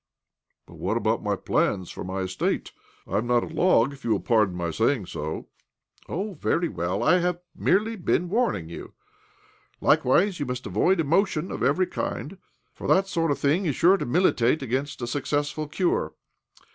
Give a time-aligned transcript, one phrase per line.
[0.65, 2.71] "But what about my plans for my estate?
[3.05, 5.45] I am not a log, if you will pardon my saying so.""
[6.09, 7.03] Oh, very well.
[7.03, 8.93] I have merely been warning you.
[9.79, 12.39] Likewise, you must avoid emotion of every kind,
[12.73, 16.15] for that sort of thing is sure to militate against a successful cure.